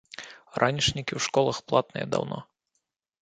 [0.61, 2.39] Ранішнікі ў школах платныя даўно.